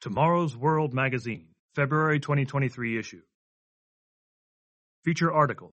Tomorrow's 0.00 0.56
World 0.56 0.94
Magazine, 0.94 1.48
February 1.74 2.20
2023 2.20 2.98
issue. 2.98 3.20
Feature 5.04 5.30
article 5.30 5.74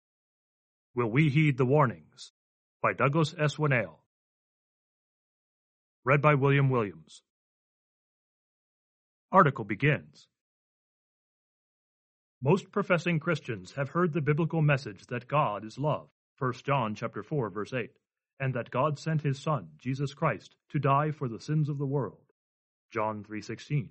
Will 0.94 1.10
We 1.10 1.29
Heed 1.29 1.58
the 1.58 1.66
Warnings? 1.66 2.31
by 2.84 2.94
Douglas 2.94 3.34
S. 3.36 3.56
Winnail. 3.56 3.96
Read 6.06 6.22
by 6.22 6.36
William 6.36 6.70
Williams. 6.70 7.24
Article 9.31 9.65
begins. 9.65 10.28
Most 12.44 12.69
professing 12.72 13.19
Christians 13.19 13.72
have 13.72 13.90
heard 13.90 14.13
the 14.13 14.22
biblical 14.22 14.62
message 14.62 15.08
that 15.08 15.28
God 15.28 15.65
is 15.65 15.79
love, 15.79 16.09
1 16.38 16.53
John 16.63 16.94
chapter 16.94 17.23
4 17.23 17.49
verse 17.49 17.73
8, 17.73 17.90
and 18.40 18.53
that 18.53 18.70
God 18.70 18.99
sent 18.99 19.23
his 19.23 19.41
son, 19.41 19.70
Jesus 19.80 20.13
Christ, 20.13 20.55
to 20.70 20.77
die 20.77 21.09
for 21.09 21.27
the 21.27 21.40
sins 21.40 21.70
of 21.70 21.80
the 21.80 21.88
world. 21.88 22.22
John 22.91 23.23
3:16. 23.23 23.90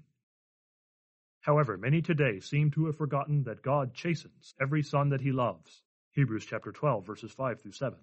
However, 1.41 1.79
many 1.79 2.03
today 2.03 2.41
seem 2.41 2.71
to 2.73 2.85
have 2.87 2.97
forgotten 2.97 3.45
that 3.45 3.63
God 3.63 3.95
chastens 3.95 4.55
every 4.61 4.83
son 4.83 5.09
that 5.09 5.23
he 5.23 5.33
loves. 5.33 5.83
Hebrews 6.13 6.45
chapter 6.45 6.71
12 6.71 7.07
verses 7.07 7.33
5 7.33 7.61
through 7.61 7.73
7. 7.73 7.99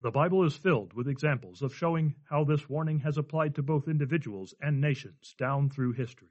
The 0.00 0.12
Bible 0.12 0.44
is 0.44 0.56
filled 0.56 0.92
with 0.92 1.08
examples 1.08 1.60
of 1.62 1.74
showing 1.74 2.14
how 2.30 2.44
this 2.44 2.68
warning 2.68 3.00
has 3.00 3.18
applied 3.18 3.56
to 3.56 3.62
both 3.62 3.88
individuals 3.88 4.54
and 4.60 4.80
nations 4.80 5.34
down 5.38 5.70
through 5.70 5.92
history. 5.94 6.28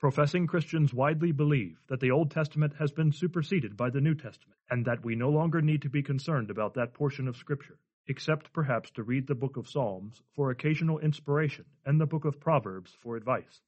Professing 0.00 0.46
Christians 0.46 0.92
widely 0.92 1.32
believe 1.32 1.80
that 1.86 2.00
the 2.00 2.10
Old 2.10 2.30
Testament 2.30 2.74
has 2.74 2.92
been 2.92 3.10
superseded 3.10 3.76
by 3.76 3.88
the 3.88 4.00
New 4.02 4.14
Testament 4.14 4.58
and 4.68 4.84
that 4.84 5.02
we 5.02 5.14
no 5.14 5.30
longer 5.30 5.62
need 5.62 5.82
to 5.82 5.88
be 5.88 6.02
concerned 6.02 6.50
about 6.50 6.74
that 6.74 6.92
portion 6.92 7.26
of 7.26 7.36
Scripture, 7.36 7.78
except 8.06 8.52
perhaps 8.52 8.90
to 8.90 9.02
read 9.02 9.26
the 9.26 9.34
book 9.34 9.56
of 9.56 9.68
Psalms 9.68 10.20
for 10.34 10.50
occasional 10.50 10.98
inspiration 10.98 11.64
and 11.86 11.98
the 11.98 12.06
book 12.06 12.26
of 12.26 12.38
Proverbs 12.38 12.92
for 13.00 13.16
advice. 13.16 13.62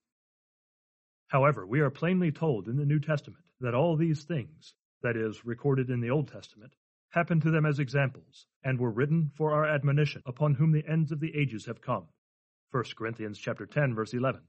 However, 1.30 1.64
we 1.64 1.78
are 1.78 1.90
plainly 1.90 2.32
told 2.32 2.66
in 2.66 2.76
the 2.76 2.84
New 2.84 2.98
Testament 2.98 3.45
that 3.60 3.73
all 3.73 3.96
these 3.96 4.24
things, 4.24 4.74
that 5.02 5.16
is, 5.16 5.45
recorded 5.45 5.88
in 5.88 6.00
the 6.00 6.10
Old 6.10 6.26
Testament, 6.26 6.74
happened 7.10 7.42
to 7.42 7.52
them 7.52 7.64
as 7.64 7.78
examples, 7.78 8.46
and 8.64 8.80
were 8.80 8.90
written 8.90 9.30
for 9.36 9.52
our 9.52 9.64
admonition, 9.64 10.23
upon 10.26 10.54
whom 10.54 10.73
the 10.73 10.84
ends 10.88 11.12
of 11.12 11.20
the 11.20 11.36
ages 11.36 11.66
have 11.66 11.80
come. 11.80 12.08
1 12.73 12.82
Corinthians 12.98 13.38
chapter 13.38 13.64
10, 13.64 13.95
verse 13.95 14.12
11. 14.12 14.40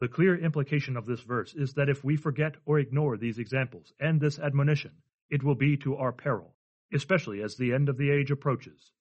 The 0.00 0.06
clear 0.06 0.36
implication 0.36 0.96
of 0.96 1.04
this 1.04 1.22
verse 1.22 1.52
is 1.52 1.74
that 1.74 1.88
if 1.88 2.04
we 2.04 2.16
forget 2.16 2.54
or 2.64 2.78
ignore 2.78 3.16
these 3.16 3.40
examples 3.40 3.92
and 3.98 4.20
this 4.20 4.38
admonition, 4.38 4.92
it 5.30 5.42
will 5.42 5.56
be 5.56 5.76
to 5.78 5.96
our 5.96 6.12
peril, 6.12 6.54
especially 6.92 7.42
as 7.42 7.56
the 7.56 7.72
end 7.72 7.88
of 7.88 7.98
the 7.98 8.10
age 8.10 8.30
approaches. 8.30 8.92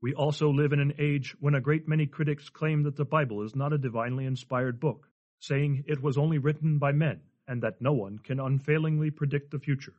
We 0.00 0.14
also 0.14 0.48
live 0.48 0.72
in 0.72 0.80
an 0.80 0.94
age 0.98 1.36
when 1.38 1.54
a 1.54 1.60
great 1.60 1.86
many 1.86 2.06
critics 2.06 2.48
claim 2.48 2.84
that 2.84 2.96
the 2.96 3.04
Bible 3.04 3.42
is 3.42 3.54
not 3.54 3.74
a 3.74 3.78
divinely 3.78 4.24
inspired 4.24 4.80
book, 4.80 5.10
saying 5.40 5.84
it 5.86 6.02
was 6.02 6.16
only 6.16 6.38
written 6.38 6.78
by 6.78 6.92
men 6.92 7.20
and 7.46 7.62
that 7.62 7.80
no 7.80 7.92
one 7.92 8.18
can 8.18 8.40
unfailingly 8.40 9.10
predict 9.10 9.50
the 9.50 9.58
future. 9.58 9.94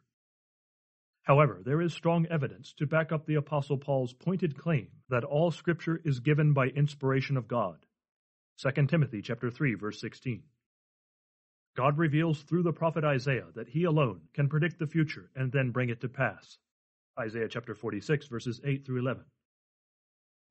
However, 1.24 1.62
there 1.64 1.82
is 1.82 1.94
strong 1.94 2.28
evidence 2.28 2.74
to 2.74 2.86
back 2.86 3.12
up 3.12 3.26
the 3.26 3.36
Apostle 3.36 3.78
Paul's 3.78 4.14
pointed 4.14 4.58
claim 4.58 4.90
that 5.10 5.24
all 5.24 5.52
Scripture 5.52 6.00
is 6.04 6.20
given 6.20 6.54
by 6.54 6.68
inspiration 6.68 7.36
of 7.36 7.48
God. 7.48 7.86
2 8.58 8.86
Timothy 8.88 9.22
chapter 9.22 9.50
3 9.50 9.74
verse 9.74 10.00
16. 10.00 10.44
God 11.76 11.98
reveals 11.98 12.42
through 12.42 12.64
the 12.64 12.72
prophet 12.72 13.04
Isaiah 13.04 13.48
that 13.56 13.68
he 13.68 13.84
alone 13.84 14.22
can 14.34 14.48
predict 14.48 14.80
the 14.80 14.88
future 14.88 15.30
and 15.36 15.52
then 15.52 15.72
bring 15.72 15.90
it 15.90 16.02
to 16.02 16.10
pass. 16.10 16.58
Isaiah 17.20 17.50
chapter 17.50 17.76
46 17.76 18.28
verses 18.28 18.62
8 18.64 18.86
through 18.86 19.00
11. 19.00 19.26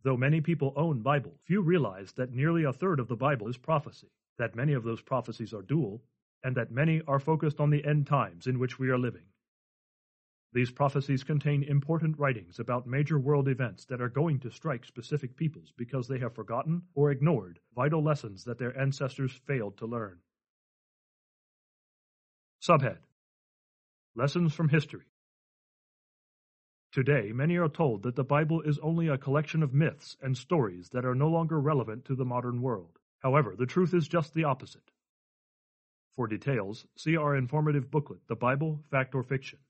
Though 0.02 0.16
many 0.16 0.40
people 0.40 0.74
own 0.76 1.00
Bible, 1.00 1.38
few 1.44 1.62
realize 1.62 2.12
that 2.12 2.32
nearly 2.32 2.64
a 2.64 2.72
third 2.72 3.00
of 3.00 3.08
the 3.08 3.16
Bible 3.16 3.48
is 3.48 3.56
prophecy 3.56 4.10
that 4.38 4.54
many 4.54 4.72
of 4.72 4.84
those 4.84 5.00
prophecies 5.00 5.52
are 5.52 5.62
dual, 5.62 6.02
and 6.42 6.56
that 6.56 6.70
many 6.70 7.00
are 7.08 7.18
focused 7.18 7.60
on 7.60 7.70
the 7.70 7.84
end 7.84 8.06
times 8.06 8.46
in 8.46 8.58
which 8.58 8.78
we 8.78 8.90
are 8.90 8.98
living. 8.98 9.24
These 10.52 10.70
prophecies 10.70 11.24
contain 11.24 11.64
important 11.64 12.16
writings 12.16 12.60
about 12.60 12.86
major 12.86 13.18
world 13.18 13.48
events 13.48 13.86
that 13.86 14.00
are 14.00 14.08
going 14.08 14.38
to 14.40 14.50
strike 14.52 14.84
specific 14.84 15.36
peoples 15.36 15.72
because 15.76 16.06
they 16.06 16.20
have 16.20 16.34
forgotten 16.34 16.82
or 16.94 17.10
ignored 17.10 17.58
vital 17.74 18.02
lessons 18.02 18.44
that 18.44 18.58
their 18.58 18.78
ancestors 18.78 19.32
failed 19.46 19.76
to 19.78 19.86
learn. 19.86 20.20
Subhead 22.62 22.98
Lessons 24.14 24.54
from 24.54 24.68
History 24.68 25.06
Today, 26.92 27.32
many 27.32 27.56
are 27.56 27.68
told 27.68 28.04
that 28.04 28.14
the 28.14 28.22
Bible 28.22 28.60
is 28.60 28.78
only 28.78 29.08
a 29.08 29.18
collection 29.18 29.64
of 29.64 29.74
myths 29.74 30.16
and 30.22 30.38
stories 30.38 30.90
that 30.90 31.04
are 31.04 31.16
no 31.16 31.28
longer 31.28 31.60
relevant 31.60 32.04
to 32.04 32.14
the 32.14 32.24
modern 32.24 32.62
world. 32.62 33.00
However, 33.24 33.56
the 33.56 33.64
truth 33.64 33.94
is 33.94 34.06
just 34.06 34.34
the 34.34 34.44
opposite. 34.44 34.92
For 36.14 36.28
details, 36.28 36.86
see 36.94 37.16
our 37.16 37.34
informative 37.34 37.90
booklet, 37.90 38.20
The 38.28 38.36
Bible, 38.36 38.84
Fact 38.90 39.14
or 39.14 39.22
Fiction. 39.22 39.60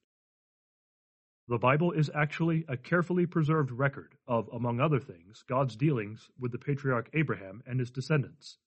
The 1.47 1.59
Bible 1.59 1.93
is 1.93 2.11
actually 2.13 2.65
a 2.69 2.77
carefully 2.77 3.27
preserved 3.27 3.71
record 3.71 4.17
of, 4.27 4.51
among 4.53 4.81
other 4.81 4.99
things, 4.99 5.45
God's 5.49 5.77
dealings 5.77 6.29
with 6.37 6.51
the 6.51 6.59
patriarch 6.59 7.09
Abraham 7.15 7.63
and 7.65 7.79
his 7.79 7.93
descendants. 7.93 8.59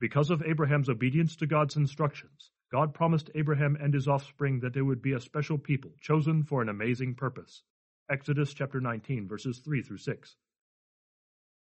Because 0.00 0.30
of 0.30 0.42
Abraham's 0.42 0.88
obedience 0.88 1.36
to 1.36 1.46
God's 1.46 1.76
instructions, 1.76 2.50
God 2.72 2.94
promised 2.94 3.28
Abraham 3.34 3.76
and 3.78 3.92
his 3.92 4.08
offspring 4.08 4.60
that 4.60 4.72
they 4.72 4.82
would 4.82 5.02
be 5.02 5.12
a 5.12 5.20
special 5.20 5.58
people, 5.58 5.90
chosen 6.00 6.44
for 6.44 6.62
an 6.62 6.70
amazing 6.70 7.14
purpose. 7.14 7.62
Exodus 8.08 8.54
chapter 8.54 8.80
19 8.80 9.28
verses 9.28 9.58
3 9.58 9.82
through 9.82 9.98
6. 9.98 10.36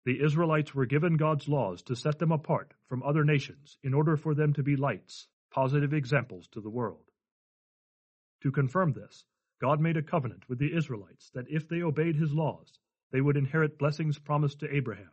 The 0.05 0.21
Israelites 0.21 0.75
were 0.75 0.85
given 0.85 1.15
God's 1.15 1.47
laws 1.47 1.81
to 1.83 1.95
set 1.95 2.19
them 2.19 2.33
apart 2.33 2.73
from 2.89 3.03
other 3.03 3.23
nations 3.23 3.77
in 3.83 3.93
order 3.93 4.17
for 4.17 4.35
them 4.35 4.51
to 4.53 4.61
be 4.61 4.75
lights, 4.75 5.29
positive 5.49 5.93
examples 5.93 6.47
to 6.49 6.59
the 6.59 6.69
world. 6.69 7.09
To 8.41 8.51
confirm 8.51 8.91
this, 8.91 9.25
God 9.61 9.79
made 9.79 9.95
a 9.95 10.03
covenant 10.03 10.49
with 10.49 10.59
the 10.59 10.75
Israelites 10.75 11.29
that 11.29 11.49
if 11.49 11.69
they 11.69 11.81
obeyed 11.81 12.17
his 12.17 12.33
laws, 12.33 12.79
they 13.11 13.21
would 13.21 13.37
inherit 13.37 13.79
blessings 13.79 14.19
promised 14.19 14.59
to 14.59 14.75
Abraham, 14.75 15.11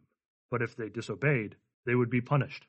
but 0.50 0.60
if 0.60 0.74
they 0.74 0.88
disobeyed, 0.88 1.54
they 1.86 1.94
would 1.94 2.10
be 2.10 2.20
punished. 2.20 2.66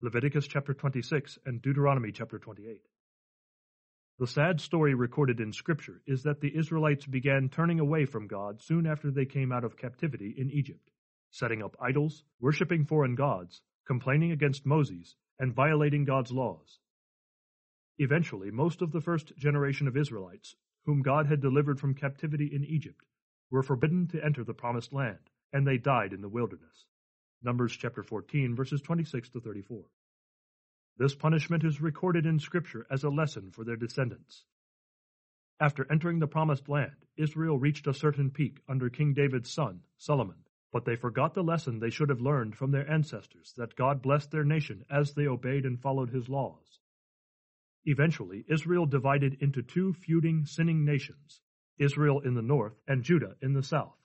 Leviticus 0.00 0.46
chapter 0.46 0.74
26 0.74 1.40
and 1.44 1.60
Deuteronomy 1.60 2.12
chapter 2.12 2.38
28. 2.38 2.86
The 4.20 4.26
sad 4.28 4.60
story 4.60 4.94
recorded 4.94 5.40
in 5.40 5.52
Scripture 5.52 6.02
is 6.06 6.22
that 6.22 6.40
the 6.40 6.56
Israelites 6.56 7.06
began 7.06 7.48
turning 7.48 7.80
away 7.80 8.04
from 8.04 8.28
God 8.28 8.62
soon 8.62 8.86
after 8.86 9.10
they 9.10 9.26
came 9.26 9.50
out 9.50 9.64
of 9.64 9.76
captivity 9.76 10.32
in 10.38 10.52
Egypt 10.52 10.88
setting 11.30 11.62
up 11.62 11.76
idols, 11.80 12.24
worshipping 12.40 12.84
foreign 12.84 13.14
gods, 13.14 13.62
complaining 13.86 14.32
against 14.32 14.66
Moses, 14.66 15.16
and 15.38 15.54
violating 15.54 16.04
God's 16.04 16.32
laws. 16.32 16.78
Eventually, 17.98 18.50
most 18.50 18.82
of 18.82 18.92
the 18.92 19.00
first 19.00 19.36
generation 19.36 19.88
of 19.88 19.96
Israelites, 19.96 20.54
whom 20.84 21.02
God 21.02 21.26
had 21.26 21.40
delivered 21.40 21.80
from 21.80 21.94
captivity 21.94 22.50
in 22.52 22.64
Egypt, 22.64 23.04
were 23.50 23.62
forbidden 23.62 24.06
to 24.08 24.24
enter 24.24 24.44
the 24.44 24.54
promised 24.54 24.92
land, 24.92 25.18
and 25.52 25.66
they 25.66 25.78
died 25.78 26.12
in 26.12 26.20
the 26.20 26.28
wilderness. 26.28 26.86
Numbers 27.42 27.72
chapter 27.72 28.02
14, 28.02 28.54
verses 28.54 28.80
26 28.82 29.30
to 29.30 29.40
34. 29.40 29.84
This 30.98 31.14
punishment 31.14 31.64
is 31.64 31.80
recorded 31.80 32.26
in 32.26 32.40
Scripture 32.40 32.86
as 32.90 33.04
a 33.04 33.10
lesson 33.10 33.50
for 33.52 33.64
their 33.64 33.76
descendants. 33.76 34.44
After 35.60 35.86
entering 35.90 36.18
the 36.18 36.26
promised 36.26 36.68
land, 36.68 36.96
Israel 37.16 37.58
reached 37.58 37.86
a 37.86 37.94
certain 37.94 38.30
peak 38.30 38.60
under 38.68 38.90
King 38.90 39.12
David's 39.12 39.52
son, 39.52 39.80
Solomon, 39.96 40.36
but 40.72 40.84
they 40.84 40.96
forgot 40.96 41.34
the 41.34 41.42
lesson 41.42 41.78
they 41.78 41.90
should 41.90 42.08
have 42.08 42.20
learned 42.20 42.54
from 42.54 42.70
their 42.70 42.90
ancestors 42.90 43.54
that 43.56 43.74
God 43.74 44.02
blessed 44.02 44.30
their 44.30 44.44
nation 44.44 44.84
as 44.90 45.12
they 45.12 45.26
obeyed 45.26 45.64
and 45.64 45.80
followed 45.80 46.10
his 46.10 46.28
laws. 46.28 46.80
Eventually, 47.84 48.44
Israel 48.48 48.84
divided 48.84 49.38
into 49.40 49.62
two 49.62 49.94
feuding, 49.94 50.44
sinning 50.44 50.84
nations 50.84 51.40
Israel 51.78 52.20
in 52.20 52.34
the 52.34 52.42
north 52.42 52.74
and 52.86 53.02
Judah 53.02 53.36
in 53.40 53.54
the 53.54 53.62
south. 53.62 53.96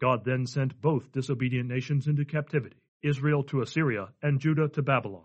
God 0.00 0.24
then 0.24 0.46
sent 0.46 0.80
both 0.80 1.12
disobedient 1.12 1.68
nations 1.68 2.06
into 2.06 2.24
captivity 2.24 2.82
Israel 3.02 3.44
to 3.44 3.62
Assyria 3.62 4.08
and 4.22 4.40
Judah 4.40 4.68
to 4.70 4.82
Babylon. 4.82 5.24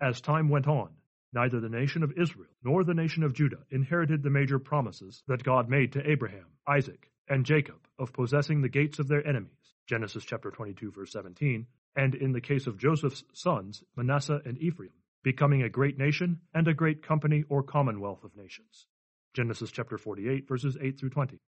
As 0.00 0.20
time 0.20 0.48
went 0.48 0.66
on, 0.66 0.90
neither 1.32 1.60
the 1.60 1.68
nation 1.68 2.02
of 2.02 2.12
Israel 2.18 2.50
nor 2.64 2.84
the 2.84 2.94
nation 2.94 3.22
of 3.22 3.34
Judah 3.34 3.64
inherited 3.70 4.22
the 4.22 4.30
major 4.30 4.58
promises 4.58 5.22
that 5.28 5.44
God 5.44 5.68
made 5.68 5.92
to 5.92 6.10
Abraham, 6.10 6.46
Isaac, 6.66 7.10
and 7.28 7.46
Jacob 7.46 7.86
of 7.98 8.12
possessing 8.12 8.60
the 8.60 8.68
gates 8.68 8.98
of 8.98 9.08
their 9.08 9.26
enemies, 9.26 9.74
Genesis 9.86 10.24
chapter 10.24 10.50
22 10.50 10.90
verse 10.90 11.12
17, 11.12 11.66
and 11.96 12.14
in 12.14 12.32
the 12.32 12.40
case 12.40 12.66
of 12.66 12.78
Joseph's 12.78 13.24
sons, 13.32 13.84
Manasseh 13.96 14.40
and 14.44 14.58
Ephraim, 14.58 14.92
becoming 15.22 15.62
a 15.62 15.68
great 15.68 15.98
nation 15.98 16.40
and 16.52 16.68
a 16.68 16.74
great 16.74 17.02
company 17.02 17.44
or 17.48 17.62
commonwealth 17.62 18.24
of 18.24 18.36
nations, 18.36 18.86
Genesis 19.32 19.70
chapter 19.70 19.96
48 19.96 20.46
verses 20.48 20.76
8 20.80 20.98
through 20.98 21.10
20. 21.10 21.38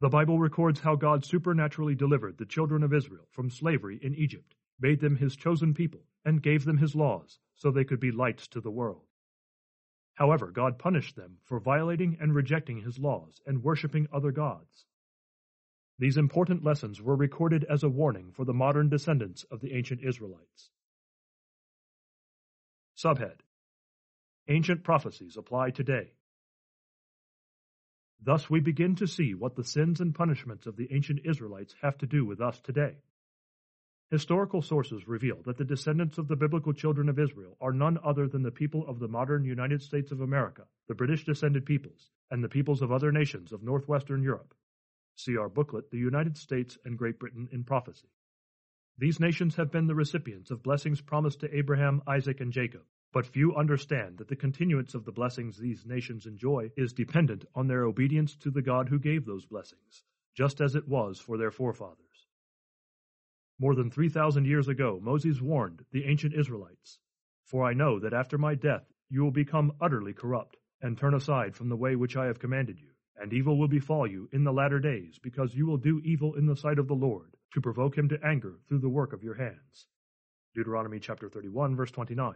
The 0.00 0.08
Bible 0.10 0.38
records 0.38 0.80
how 0.80 0.94
God 0.94 1.24
supernaturally 1.24 1.94
delivered 1.94 2.36
the 2.36 2.44
children 2.44 2.82
of 2.82 2.92
Israel 2.92 3.28
from 3.30 3.48
slavery 3.48 3.98
in 4.02 4.14
Egypt, 4.14 4.54
made 4.78 5.00
them 5.00 5.16
his 5.16 5.36
chosen 5.36 5.72
people, 5.72 6.04
and 6.22 6.42
gave 6.42 6.66
them 6.66 6.76
his 6.76 6.94
laws, 6.94 7.38
so 7.54 7.70
they 7.70 7.84
could 7.84 8.00
be 8.00 8.10
lights 8.10 8.46
to 8.48 8.60
the 8.60 8.70
world. 8.70 9.06
However, 10.16 10.50
God 10.50 10.78
punished 10.78 11.14
them 11.14 11.36
for 11.44 11.60
violating 11.60 12.16
and 12.20 12.34
rejecting 12.34 12.80
his 12.80 12.98
laws 12.98 13.40
and 13.46 13.62
worshiping 13.62 14.08
other 14.12 14.32
gods. 14.32 14.86
These 15.98 16.16
important 16.16 16.64
lessons 16.64 17.00
were 17.00 17.16
recorded 17.16 17.64
as 17.64 17.82
a 17.82 17.88
warning 17.88 18.32
for 18.32 18.44
the 18.44 18.54
modern 18.54 18.88
descendants 18.88 19.44
of 19.50 19.60
the 19.60 19.74
ancient 19.74 20.02
Israelites. 20.02 20.70
Subhead 22.96 23.40
Ancient 24.48 24.84
prophecies 24.84 25.36
apply 25.36 25.70
today. 25.70 26.12
Thus 28.22 28.48
we 28.48 28.60
begin 28.60 28.96
to 28.96 29.06
see 29.06 29.34
what 29.34 29.54
the 29.54 29.64
sins 29.64 30.00
and 30.00 30.14
punishments 30.14 30.66
of 30.66 30.76
the 30.76 30.88
ancient 30.92 31.20
Israelites 31.26 31.74
have 31.82 31.98
to 31.98 32.06
do 32.06 32.24
with 32.24 32.40
us 32.40 32.58
today. 32.60 32.96
Historical 34.10 34.62
sources 34.62 35.08
reveal 35.08 35.42
that 35.42 35.56
the 35.56 35.64
descendants 35.64 36.16
of 36.16 36.28
the 36.28 36.36
biblical 36.36 36.72
children 36.72 37.08
of 37.08 37.18
Israel 37.18 37.56
are 37.60 37.72
none 37.72 37.98
other 38.04 38.28
than 38.28 38.42
the 38.42 38.52
people 38.52 38.86
of 38.86 39.00
the 39.00 39.08
modern 39.08 39.44
United 39.44 39.82
States 39.82 40.12
of 40.12 40.20
America, 40.20 40.62
the 40.86 40.94
British 40.94 41.24
descended 41.24 41.66
peoples, 41.66 42.12
and 42.30 42.42
the 42.42 42.48
peoples 42.48 42.82
of 42.82 42.92
other 42.92 43.10
nations 43.10 43.52
of 43.52 43.64
northwestern 43.64 44.22
Europe. 44.22 44.54
See 45.16 45.36
our 45.36 45.48
booklet, 45.48 45.90
The 45.90 45.98
United 45.98 46.36
States 46.36 46.78
and 46.84 46.96
Great 46.96 47.18
Britain 47.18 47.48
in 47.50 47.64
Prophecy. 47.64 48.06
These 48.96 49.18
nations 49.18 49.56
have 49.56 49.72
been 49.72 49.88
the 49.88 49.94
recipients 49.96 50.52
of 50.52 50.62
blessings 50.62 51.00
promised 51.00 51.40
to 51.40 51.56
Abraham, 51.56 52.00
Isaac, 52.06 52.40
and 52.40 52.52
Jacob, 52.52 52.82
but 53.12 53.26
few 53.26 53.56
understand 53.56 54.18
that 54.18 54.28
the 54.28 54.36
continuance 54.36 54.94
of 54.94 55.04
the 55.04 55.10
blessings 55.10 55.58
these 55.58 55.84
nations 55.84 56.26
enjoy 56.26 56.70
is 56.76 56.92
dependent 56.92 57.44
on 57.56 57.66
their 57.66 57.82
obedience 57.82 58.36
to 58.36 58.52
the 58.52 58.62
God 58.62 58.88
who 58.88 59.00
gave 59.00 59.26
those 59.26 59.46
blessings, 59.46 60.04
just 60.36 60.60
as 60.60 60.76
it 60.76 60.86
was 60.86 61.18
for 61.18 61.36
their 61.36 61.50
forefathers. 61.50 62.05
More 63.58 63.74
than 63.74 63.90
3,000 63.90 64.44
years 64.44 64.68
ago, 64.68 65.00
Moses 65.02 65.40
warned 65.40 65.84
the 65.90 66.04
ancient 66.04 66.34
Israelites, 66.34 66.98
For 67.44 67.64
I 67.64 67.72
know 67.72 67.98
that 68.00 68.12
after 68.12 68.36
my 68.36 68.54
death 68.54 68.84
you 69.08 69.22
will 69.22 69.30
become 69.30 69.72
utterly 69.80 70.12
corrupt, 70.12 70.58
and 70.82 70.98
turn 70.98 71.14
aside 71.14 71.56
from 71.56 71.70
the 71.70 71.76
way 71.76 71.96
which 71.96 72.16
I 72.16 72.26
have 72.26 72.38
commanded 72.38 72.78
you, 72.78 72.90
and 73.16 73.32
evil 73.32 73.56
will 73.58 73.68
befall 73.68 74.06
you 74.06 74.28
in 74.30 74.44
the 74.44 74.52
latter 74.52 74.78
days, 74.78 75.18
because 75.22 75.54
you 75.54 75.64
will 75.64 75.78
do 75.78 76.00
evil 76.04 76.34
in 76.34 76.44
the 76.44 76.56
sight 76.56 76.78
of 76.78 76.86
the 76.86 76.94
Lord, 76.94 77.34
to 77.54 77.62
provoke 77.62 77.96
him 77.96 78.10
to 78.10 78.22
anger 78.22 78.58
through 78.68 78.80
the 78.80 78.90
work 78.90 79.14
of 79.14 79.22
your 79.22 79.34
hands. 79.34 79.86
Deuteronomy 80.54 81.00
chapter 81.00 81.30
31, 81.30 81.76
verse 81.76 81.90
29. 81.90 82.34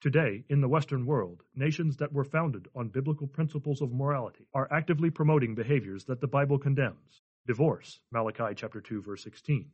Today, 0.00 0.44
in 0.48 0.60
the 0.60 0.68
Western 0.68 1.04
world, 1.04 1.42
nations 1.56 1.96
that 1.96 2.12
were 2.12 2.24
founded 2.24 2.68
on 2.76 2.90
biblical 2.90 3.26
principles 3.26 3.80
of 3.80 3.90
morality 3.90 4.46
are 4.54 4.72
actively 4.72 5.10
promoting 5.10 5.56
behaviors 5.56 6.04
that 6.04 6.20
the 6.20 6.28
Bible 6.28 6.58
condemns, 6.58 7.22
Divorce, 7.46 8.00
Malachi 8.10 8.54
chapter 8.56 8.80
2 8.80 9.02
verse 9.02 9.22
16. 9.22 9.68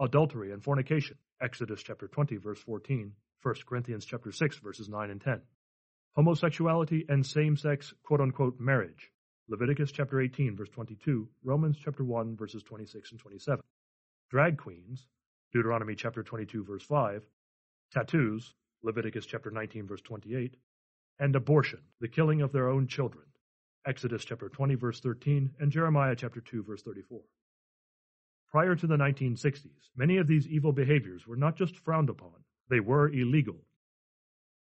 Adultery 0.00 0.50
and 0.50 0.60
fornication, 0.60 1.16
Exodus 1.40 1.84
chapter 1.84 2.08
20 2.08 2.36
verse 2.38 2.58
14, 2.58 3.12
1 3.42 3.54
Corinthians 3.64 4.04
chapter 4.04 4.32
6 4.32 4.58
verses 4.58 4.88
9 4.88 5.10
and 5.10 5.20
10. 5.20 5.40
Homosexuality 6.16 7.06
and 7.08 7.24
same-sex 7.24 7.94
quote-unquote 8.02 8.58
marriage, 8.58 9.12
Leviticus 9.48 9.92
chapter 9.92 10.20
18 10.20 10.56
verse 10.56 10.68
22, 10.70 11.28
Romans 11.44 11.76
chapter 11.80 12.02
1 12.02 12.36
verses 12.36 12.64
26 12.64 13.12
and 13.12 13.20
27. 13.20 13.62
Drag 14.28 14.58
queens, 14.58 15.06
Deuteronomy 15.52 15.94
chapter 15.94 16.24
22 16.24 16.64
verse 16.64 16.82
5, 16.82 17.22
tattoos, 17.92 18.52
Leviticus 18.82 19.26
chapter 19.26 19.52
19 19.52 19.86
verse 19.86 20.02
28, 20.02 20.56
and 21.20 21.36
abortion, 21.36 21.82
the 22.00 22.08
killing 22.08 22.40
of 22.42 22.50
their 22.50 22.68
own 22.68 22.88
children, 22.88 23.26
Exodus 23.86 24.26
chapter 24.26 24.50
20 24.50 24.74
verse 24.74 25.00
13 25.00 25.52
and 25.58 25.72
Jeremiah 25.72 26.14
chapter 26.14 26.42
2 26.42 26.64
verse 26.64 26.82
34. 26.82 27.22
Prior 28.50 28.74
to 28.76 28.86
the 28.86 28.96
1960s, 28.96 29.88
many 29.96 30.18
of 30.18 30.26
these 30.26 30.46
evil 30.46 30.72
behaviors 30.72 31.26
were 31.26 31.36
not 31.36 31.56
just 31.56 31.78
frowned 31.78 32.10
upon, 32.10 32.44
they 32.68 32.80
were 32.80 33.08
illegal. 33.08 33.64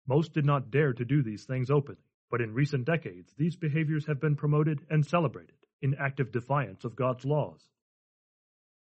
Most 0.07 0.33
did 0.33 0.45
not 0.45 0.71
dare 0.71 0.91
to 0.91 1.05
do 1.05 1.23
these 1.23 1.45
things 1.45 1.69
openly, 1.69 2.01
but 2.29 2.41
in 2.41 2.53
recent 2.53 2.85
decades 2.85 3.33
these 3.37 3.55
behaviors 3.55 4.05
have 4.07 4.19
been 4.19 4.35
promoted 4.35 4.79
and 4.89 5.05
celebrated 5.05 5.55
in 5.81 5.95
active 5.95 6.31
defiance 6.33 6.83
of 6.83 6.97
God's 6.97 7.23
laws. 7.23 7.69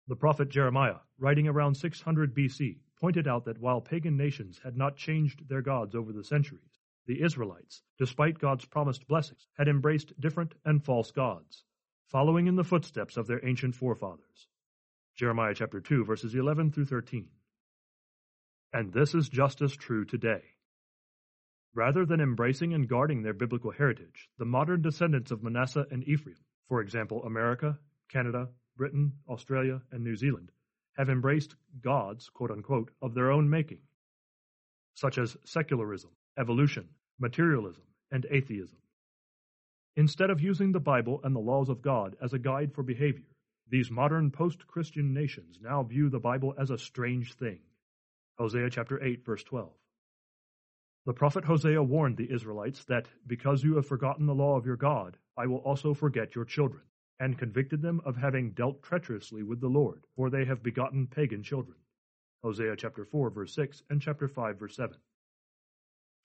The 0.07 0.15
prophet 0.15 0.47
Jeremiah, 0.47 0.99
writing 1.17 1.49
around 1.49 1.75
600 1.75 2.33
BC, 2.33 2.77
pointed 2.99 3.27
out 3.27 3.43
that 3.45 3.59
while 3.59 3.81
pagan 3.81 4.15
nations 4.15 4.61
had 4.63 4.77
not 4.77 4.95
changed 4.95 5.49
their 5.49 5.61
gods 5.61 5.95
over 5.95 6.13
the 6.13 6.23
centuries, 6.23 6.79
the 7.05 7.21
Israelites, 7.21 7.81
despite 7.97 8.39
God's 8.39 8.65
promised 8.65 9.07
blessings, 9.07 9.47
had 9.57 9.67
embraced 9.67 10.19
different 10.19 10.53
and 10.65 10.83
false 10.83 11.11
gods, 11.11 11.63
following 12.07 12.47
in 12.47 12.55
the 12.55 12.63
footsteps 12.63 13.17
of 13.17 13.27
their 13.27 13.45
ancient 13.45 13.75
forefathers. 13.75 14.47
Jeremiah 15.15 15.53
chapter 15.53 15.79
2 15.79 16.05
verses 16.05 16.33
11 16.33 16.71
through 16.71 16.85
13. 16.85 17.27
And 18.71 18.91
this 18.91 19.13
is 19.13 19.29
just 19.29 19.61
as 19.61 19.75
true 19.75 20.05
today. 20.05 20.41
Rather 21.75 22.05
than 22.05 22.21
embracing 22.21 22.73
and 22.73 22.87
guarding 22.87 23.21
their 23.21 23.33
biblical 23.33 23.71
heritage, 23.71 24.29
the 24.37 24.45
modern 24.45 24.81
descendants 24.81 25.31
of 25.31 25.43
Manasseh 25.43 25.85
and 25.91 26.03
Ephraim, 26.07 26.37
for 26.67 26.81
example, 26.81 27.23
America, 27.23 27.77
Canada, 28.09 28.49
Britain, 28.77 29.13
Australia, 29.27 29.81
and 29.91 30.03
New 30.03 30.15
Zealand, 30.15 30.51
have 30.97 31.09
embraced 31.09 31.55
gods, 31.81 32.29
quote 32.29 32.51
unquote, 32.51 32.91
of 33.01 33.13
their 33.13 33.31
own 33.31 33.49
making, 33.49 33.81
such 34.95 35.17
as 35.17 35.37
secularism, 35.45 36.11
evolution, 36.37 36.89
materialism, 37.19 37.83
and 38.11 38.25
atheism. 38.31 38.77
Instead 39.95 40.29
of 40.29 40.41
using 40.41 40.71
the 40.71 40.79
Bible 40.79 41.21
and 41.23 41.35
the 41.35 41.39
laws 41.39 41.69
of 41.69 41.81
God 41.81 42.15
as 42.21 42.33
a 42.33 42.39
guide 42.39 42.73
for 42.73 42.83
behavior, 42.83 43.27
these 43.69 43.91
modern 43.91 44.31
post-Christian 44.31 45.13
nations 45.13 45.59
now 45.61 45.83
view 45.83 46.09
the 46.09 46.19
Bible 46.19 46.53
as 46.59 46.71
a 46.71 46.77
strange 46.77 47.33
thing. 47.33 47.59
Hosea 48.37 48.69
chapter 48.71 49.03
8 49.03 49.23
verse 49.25 49.43
12. 49.43 49.71
The 51.05 51.13
prophet 51.13 51.45
Hosea 51.45 51.83
warned 51.83 52.17
the 52.17 52.31
Israelites 52.31 52.85
that 52.85 53.07
because 53.27 53.63
you 53.63 53.75
have 53.75 53.85
forgotten 53.85 54.25
the 54.25 54.33
law 54.33 54.57
of 54.57 54.65
your 54.65 54.77
God, 54.77 55.17
I 55.37 55.47
will 55.47 55.57
also 55.57 55.93
forget 55.93 56.33
your 56.33 56.45
children, 56.45 56.81
and 57.19 57.37
convicted 57.37 57.81
them 57.81 58.01
of 58.05 58.15
having 58.15 58.51
dealt 58.51 58.81
treacherously 58.81 59.43
with 59.43 59.59
the 59.59 59.67
Lord, 59.67 60.05
for 60.15 60.29
they 60.29 60.45
have 60.45 60.63
begotten 60.63 61.07
pagan 61.07 61.43
children. 61.43 61.77
Hosea 62.43 62.75
chapter 62.75 63.05
4 63.05 63.29
verse 63.29 63.53
6 63.53 63.83
and 63.89 64.01
chapter 64.01 64.27
5 64.27 64.59
verse 64.59 64.75
7. 64.75 64.97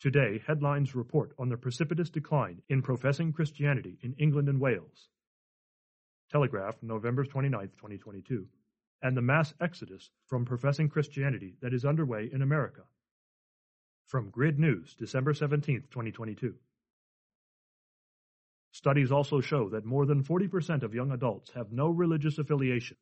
Today, 0.01 0.41
headlines 0.47 0.95
report 0.95 1.33
on 1.41 1.49
the 1.49 1.57
precipitous 1.57 2.09
decline 2.09 2.63
in 2.69 2.83
professing 2.83 3.33
Christianity 3.33 3.99
in 4.01 4.15
England 4.17 4.49
and 4.49 4.61
Wales. 4.61 5.09
Telegraph, 6.31 6.77
November 6.83 7.25
29, 7.25 7.71
2022, 7.77 8.47
and 9.03 9.17
the 9.17 9.23
mass 9.23 9.53
exodus 9.61 10.09
from 10.29 10.45
professing 10.45 10.89
Christianity 10.89 11.57
that 11.63 11.75
is 11.75 11.85
underway 11.85 12.31
in 12.33 12.43
America. 12.43 12.83
From 14.07 14.31
Grid 14.31 14.61
News, 14.61 14.95
December 14.95 15.35
17, 15.35 15.83
2022. 15.91 16.55
Studies 18.71 19.11
also 19.11 19.41
show 19.41 19.69
that 19.71 19.85
more 19.85 20.07
than 20.07 20.23
40% 20.23 20.85
of 20.85 20.95
young 20.95 21.11
adults 21.11 21.51
have 21.57 21.73
no 21.73 21.89
religious 21.89 22.39
affiliation, 22.39 22.99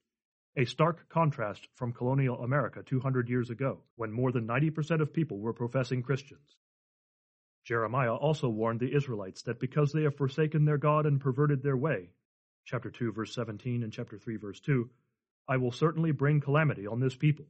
a 0.56 0.64
stark 0.64 1.10
contrast 1.10 1.68
from 1.74 1.92
colonial 1.92 2.42
America 2.42 2.82
200 2.82 3.28
years 3.28 3.50
ago, 3.50 3.80
when 3.96 4.10
more 4.10 4.32
than 4.32 4.46
90% 4.46 5.02
of 5.02 5.12
people 5.12 5.38
were 5.38 5.52
professing 5.52 6.02
Christians. 6.02 6.56
Jeremiah 7.66 8.14
also 8.14 8.48
warned 8.48 8.78
the 8.78 8.94
Israelites 8.94 9.42
that 9.42 9.58
because 9.58 9.90
they 9.90 10.04
have 10.04 10.14
forsaken 10.14 10.64
their 10.64 10.78
God 10.78 11.04
and 11.04 11.20
perverted 11.20 11.64
their 11.64 11.76
way, 11.76 12.10
chapter 12.64 12.90
2 12.90 13.10
verse 13.10 13.34
17 13.34 13.82
and 13.82 13.92
chapter 13.92 14.16
3 14.16 14.36
verse 14.36 14.60
2, 14.60 14.88
I 15.48 15.56
will 15.56 15.72
certainly 15.72 16.12
bring 16.12 16.40
calamity 16.40 16.86
on 16.86 17.00
this 17.00 17.16
people, 17.16 17.46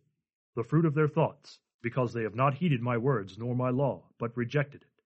the 0.55 0.65
fruit 0.65 0.87
of 0.87 0.95
their 0.95 1.07
thoughts, 1.07 1.59
because 1.83 2.15
they 2.15 2.23
have 2.23 2.35
not 2.35 2.55
heeded 2.55 2.81
my 2.81 2.97
words 2.97 3.37
nor 3.37 3.55
my 3.55 3.69
law, 3.69 4.05
but 4.19 4.35
rejected 4.39 4.83
it. 4.83 5.03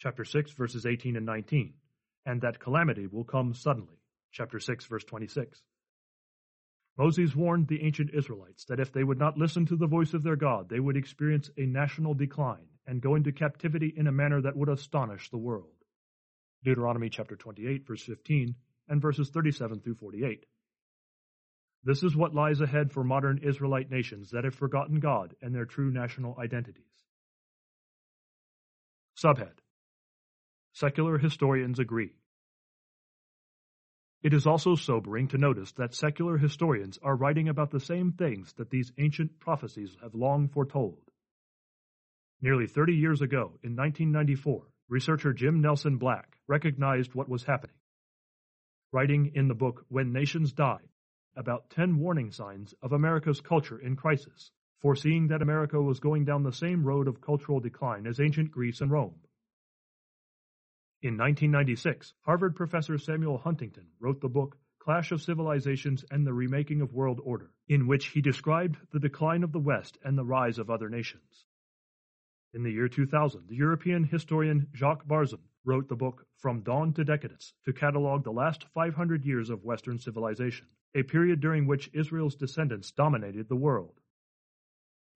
Chapter 0.00 0.24
6 0.24 0.50
verses 0.52 0.86
18 0.86 1.14
and 1.14 1.24
19, 1.24 1.74
and 2.26 2.40
that 2.40 2.58
calamity 2.58 3.06
will 3.06 3.22
come 3.22 3.54
suddenly, 3.54 4.02
chapter 4.32 4.58
6 4.58 4.86
verse 4.86 5.04
26. 5.04 5.62
Moses 7.00 7.34
warned 7.34 7.66
the 7.66 7.82
ancient 7.82 8.10
Israelites 8.12 8.66
that 8.66 8.78
if 8.78 8.92
they 8.92 9.02
would 9.02 9.18
not 9.18 9.38
listen 9.38 9.64
to 9.64 9.76
the 9.76 9.86
voice 9.86 10.12
of 10.12 10.22
their 10.22 10.36
God, 10.36 10.68
they 10.68 10.80
would 10.80 10.98
experience 10.98 11.48
a 11.56 11.64
national 11.64 12.12
decline 12.12 12.68
and 12.86 13.00
go 13.00 13.14
into 13.14 13.32
captivity 13.32 13.90
in 13.96 14.06
a 14.06 14.12
manner 14.12 14.42
that 14.42 14.54
would 14.54 14.68
astonish 14.68 15.30
the 15.30 15.38
world. 15.38 15.72
Deuteronomy 16.62 17.08
chapter 17.08 17.36
28 17.36 17.86
verse 17.86 18.02
15 18.02 18.54
and 18.90 19.00
verses 19.00 19.30
37 19.30 19.80
through 19.80 19.94
48. 19.94 20.44
This 21.84 22.02
is 22.02 22.14
what 22.14 22.34
lies 22.34 22.60
ahead 22.60 22.92
for 22.92 23.02
modern 23.02 23.38
Israelite 23.38 23.90
nations 23.90 24.32
that 24.32 24.44
have 24.44 24.54
forgotten 24.54 25.00
God 25.00 25.34
and 25.40 25.54
their 25.54 25.64
true 25.64 25.90
national 25.90 26.36
identities. 26.38 26.84
Subhead 29.16 29.56
Secular 30.74 31.16
historians 31.16 31.78
agree. 31.78 32.19
It 34.22 34.34
is 34.34 34.46
also 34.46 34.74
sobering 34.74 35.28
to 35.28 35.38
notice 35.38 35.72
that 35.72 35.94
secular 35.94 36.36
historians 36.36 36.98
are 37.02 37.16
writing 37.16 37.48
about 37.48 37.70
the 37.70 37.80
same 37.80 38.12
things 38.12 38.52
that 38.54 38.68
these 38.68 38.92
ancient 38.98 39.38
prophecies 39.40 39.96
have 40.02 40.14
long 40.14 40.48
foretold. 40.48 41.10
Nearly 42.42 42.66
30 42.66 42.94
years 42.94 43.22
ago, 43.22 43.58
in 43.62 43.76
1994, 43.76 44.66
researcher 44.88 45.32
Jim 45.32 45.60
Nelson 45.62 45.96
Black 45.96 46.36
recognized 46.46 47.14
what 47.14 47.28
was 47.28 47.44
happening. 47.44 47.76
Writing 48.92 49.32
in 49.34 49.48
the 49.48 49.54
book 49.54 49.86
When 49.88 50.12
Nations 50.12 50.52
Die 50.52 50.80
about 51.36 51.70
10 51.70 51.98
warning 51.98 52.30
signs 52.30 52.74
of 52.82 52.92
America's 52.92 53.40
culture 53.40 53.78
in 53.78 53.96
crisis, 53.96 54.50
foreseeing 54.80 55.28
that 55.28 55.42
America 55.42 55.80
was 55.80 56.00
going 56.00 56.24
down 56.24 56.42
the 56.42 56.52
same 56.52 56.84
road 56.84 57.08
of 57.08 57.20
cultural 57.20 57.60
decline 57.60 58.06
as 58.06 58.20
ancient 58.20 58.50
Greece 58.50 58.80
and 58.80 58.90
Rome. 58.90 59.14
In 61.02 61.16
1996, 61.16 62.12
Harvard 62.26 62.54
professor 62.54 62.98
Samuel 62.98 63.38
Huntington 63.38 63.86
wrote 64.00 64.20
the 64.20 64.28
book 64.28 64.58
Clash 64.78 65.12
of 65.12 65.22
Civilizations 65.22 66.04
and 66.10 66.26
the 66.26 66.34
Remaking 66.34 66.82
of 66.82 66.92
World 66.92 67.22
Order, 67.24 67.52
in 67.68 67.86
which 67.86 68.08
he 68.08 68.20
described 68.20 68.76
the 68.92 69.00
decline 69.00 69.42
of 69.42 69.52
the 69.52 69.60
West 69.60 69.96
and 70.04 70.18
the 70.18 70.26
rise 70.26 70.58
of 70.58 70.68
other 70.68 70.90
nations. 70.90 71.46
In 72.52 72.64
the 72.64 72.70
year 72.70 72.86
2000, 72.86 73.48
the 73.48 73.56
European 73.56 74.04
historian 74.04 74.66
Jacques 74.74 75.06
Barzun 75.06 75.40
wrote 75.64 75.88
the 75.88 75.96
book 75.96 76.26
From 76.36 76.60
Dawn 76.60 76.92
to 76.92 77.02
Decadence 77.02 77.54
to 77.64 77.72
catalogue 77.72 78.24
the 78.24 78.30
last 78.30 78.66
500 78.74 79.24
years 79.24 79.48
of 79.48 79.64
Western 79.64 79.98
civilization, 79.98 80.66
a 80.94 81.02
period 81.02 81.40
during 81.40 81.66
which 81.66 81.88
Israel's 81.94 82.36
descendants 82.36 82.90
dominated 82.90 83.48
the 83.48 83.56
world. 83.56 83.98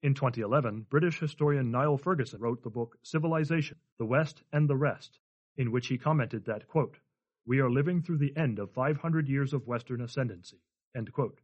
In 0.01 0.15
2011, 0.15 0.87
British 0.89 1.19
historian 1.19 1.69
Niall 1.69 1.99
Ferguson 1.99 2.41
wrote 2.41 2.63
the 2.63 2.71
book 2.71 2.97
Civilization, 3.03 3.77
the 3.99 4.05
West 4.05 4.41
and 4.51 4.67
the 4.67 4.75
Rest, 4.75 5.19
in 5.57 5.71
which 5.71 5.87
he 5.87 5.97
commented 5.97 6.45
that, 6.45 6.67
quote, 6.67 6.97
We 7.45 7.59
are 7.59 7.69
living 7.69 8.01
through 8.01 8.17
the 8.17 8.35
end 8.35 8.59
of 8.59 8.71
500 8.71 9.27
years 9.27 9.53
of 9.53 9.67
Western 9.67 10.01
ascendancy. 10.01 10.61
End 10.95 11.11
quote. 11.11 11.39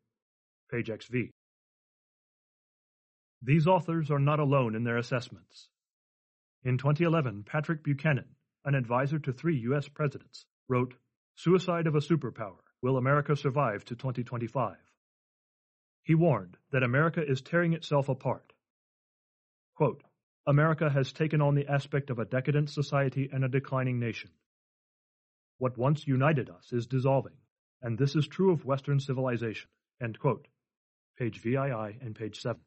Page 0.69 0.89
XV. 0.89 1.31
These 3.41 3.67
authors 3.67 4.11
are 4.11 4.19
not 4.19 4.39
alone 4.39 4.75
in 4.75 4.83
their 4.83 4.97
assessments. 4.97 5.67
In 6.63 6.77
2011, 6.77 7.43
Patrick 7.43 7.83
Buchanan, 7.83 8.35
an 8.65 8.75
advisor 8.75 9.17
to 9.19 9.33
three 9.33 9.57
U.S. 9.61 9.87
presidents, 9.87 10.45
wrote, 10.67 10.93
Suicide 11.35 11.87
of 11.87 11.95
a 11.95 11.99
Superpower 11.99 12.59
Will 12.81 12.97
America 12.97 13.35
Survive 13.35 13.83
to 13.85 13.95
2025? 13.95 14.75
He 16.03 16.15
warned 16.15 16.57
that 16.71 16.83
America 16.83 17.23
is 17.25 17.41
tearing 17.41 17.73
itself 17.73 18.09
apart. 18.09 18.53
Quote, 19.75 20.03
America 20.47 20.89
has 20.89 21.13
taken 21.13 21.41
on 21.41 21.55
the 21.55 21.67
aspect 21.67 22.09
of 22.09 22.19
a 22.19 22.25
decadent 22.25 22.69
society 22.69 23.29
and 23.31 23.43
a 23.43 23.49
declining 23.49 23.99
nation. 23.99 24.31
What 25.57 25.77
once 25.77 26.07
united 26.07 26.49
us 26.49 26.71
is 26.71 26.87
dissolving, 26.87 27.37
and 27.81 27.97
this 27.97 28.15
is 28.15 28.27
true 28.27 28.51
of 28.51 28.65
Western 28.65 28.99
civilization. 28.99 29.69
Page 29.99 31.41
VII 31.41 31.97
and 32.01 32.15
page 32.15 32.41
7. 32.41 32.59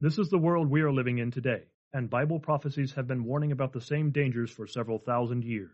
This 0.00 0.18
is 0.18 0.28
the 0.28 0.38
world 0.38 0.68
we 0.68 0.82
are 0.82 0.92
living 0.92 1.18
in 1.18 1.30
today 1.30 1.62
and 1.96 2.10
Bible 2.10 2.38
prophecies 2.38 2.92
have 2.92 3.06
been 3.06 3.24
warning 3.24 3.52
about 3.52 3.72
the 3.72 3.80
same 3.80 4.10
dangers 4.10 4.50
for 4.50 4.66
several 4.66 4.98
thousand 4.98 5.44
years. 5.44 5.70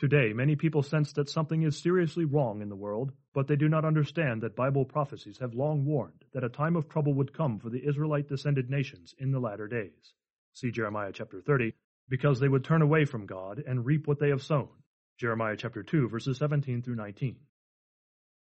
Today, 0.00 0.32
many 0.32 0.56
people 0.56 0.82
sense 0.82 1.12
that 1.12 1.28
something 1.28 1.62
is 1.62 1.76
seriously 1.76 2.24
wrong 2.24 2.62
in 2.62 2.70
the 2.70 2.74
world, 2.74 3.12
but 3.34 3.46
they 3.46 3.54
do 3.54 3.68
not 3.68 3.84
understand 3.84 4.40
that 4.40 4.56
Bible 4.56 4.86
prophecies 4.86 5.36
have 5.40 5.52
long 5.52 5.84
warned 5.84 6.24
that 6.32 6.42
a 6.42 6.48
time 6.48 6.74
of 6.74 6.88
trouble 6.88 7.12
would 7.12 7.34
come 7.34 7.58
for 7.58 7.68
the 7.68 7.86
Israelite 7.86 8.26
descended 8.26 8.70
nations 8.70 9.14
in 9.18 9.30
the 9.30 9.38
latter 9.38 9.68
days. 9.68 10.14
See 10.54 10.70
Jeremiah 10.70 11.12
chapter 11.12 11.42
30, 11.42 11.74
because 12.08 12.40
they 12.40 12.48
would 12.48 12.64
turn 12.64 12.80
away 12.80 13.04
from 13.04 13.26
God 13.26 13.62
and 13.66 13.84
reap 13.84 14.08
what 14.08 14.18
they 14.18 14.30
have 14.30 14.42
sown. 14.42 14.70
Jeremiah 15.18 15.56
chapter 15.58 15.82
2, 15.82 16.08
verses 16.08 16.38
17 16.38 16.80
through 16.80 16.96
19. 16.96 17.36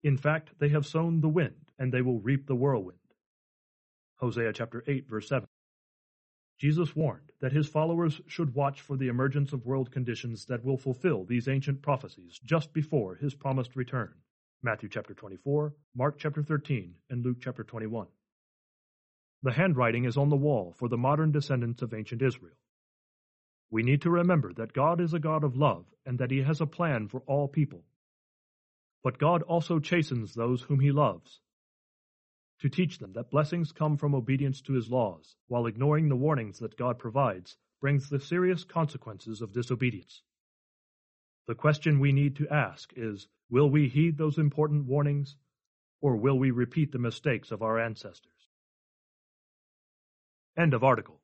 In 0.02 0.19
fact, 0.19 0.50
they 0.59 0.69
have 0.69 0.85
sown 0.85 1.23
the 1.23 1.31
wind, 1.31 1.73
and 1.78 1.90
they 1.90 2.02
will 2.02 2.21
reap 2.21 2.47
the 2.47 2.57
whirlwind. 2.57 2.99
Hosea 4.17 4.52
chapter 4.52 4.85
8, 4.87 5.09
verse 5.09 5.31
7. 5.31 5.49
Jesus 6.58 6.96
warned 6.96 7.30
that 7.40 7.52
his 7.52 7.68
followers 7.68 8.20
should 8.26 8.52
watch 8.52 8.80
for 8.80 8.96
the 8.96 9.06
emergence 9.06 9.52
of 9.52 9.64
world 9.64 9.92
conditions 9.92 10.44
that 10.46 10.64
will 10.64 10.76
fulfill 10.76 11.24
these 11.24 11.46
ancient 11.46 11.82
prophecies 11.82 12.40
just 12.44 12.72
before 12.72 13.14
his 13.14 13.34
promised 13.34 13.76
return. 13.76 14.12
Matthew 14.60 14.88
chapter 14.88 15.14
24, 15.14 15.72
Mark 15.94 16.18
chapter 16.18 16.42
13, 16.42 16.94
and 17.10 17.24
Luke 17.24 17.36
chapter 17.40 17.62
21. 17.62 18.08
The 19.44 19.52
handwriting 19.52 20.04
is 20.04 20.16
on 20.16 20.30
the 20.30 20.36
wall 20.36 20.74
for 20.76 20.88
the 20.88 20.96
modern 20.96 21.30
descendants 21.30 21.80
of 21.82 21.94
ancient 21.94 22.22
Israel. 22.22 22.56
We 23.70 23.84
need 23.84 24.02
to 24.02 24.10
remember 24.10 24.52
that 24.54 24.72
God 24.72 25.00
is 25.00 25.14
a 25.14 25.20
God 25.20 25.44
of 25.44 25.56
love 25.56 25.86
and 26.04 26.18
that 26.18 26.32
he 26.32 26.42
has 26.42 26.60
a 26.60 26.66
plan 26.66 27.06
for 27.06 27.20
all 27.26 27.46
people. 27.46 27.84
But 29.04 29.18
God 29.18 29.42
also 29.42 29.78
chastens 29.78 30.34
those 30.34 30.62
whom 30.62 30.80
he 30.80 30.90
loves 30.90 31.40
to 32.60 32.68
teach 32.68 32.98
them 32.98 33.12
that 33.12 33.30
blessings 33.30 33.72
come 33.72 33.96
from 33.96 34.14
obedience 34.14 34.60
to 34.62 34.72
his 34.72 34.88
laws, 34.88 35.36
while 35.46 35.66
ignoring 35.66 36.08
the 36.08 36.16
warnings 36.16 36.58
that 36.58 36.76
God 36.76 36.98
provides 36.98 37.56
brings 37.80 38.08
the 38.08 38.20
serious 38.20 38.64
consequences 38.64 39.40
of 39.40 39.52
disobedience. 39.52 40.22
The 41.46 41.54
question 41.54 42.00
we 42.00 42.12
need 42.12 42.36
to 42.36 42.48
ask 42.48 42.92
is 42.96 43.28
will 43.48 43.70
we 43.70 43.88
heed 43.88 44.18
those 44.18 44.38
important 44.38 44.86
warnings, 44.86 45.36
or 46.00 46.16
will 46.16 46.38
we 46.38 46.50
repeat 46.50 46.92
the 46.92 46.98
mistakes 46.98 47.50
of 47.50 47.62
our 47.62 47.78
ancestors? 47.78 48.32
End 50.56 50.74
of 50.74 50.82
article. 50.82 51.20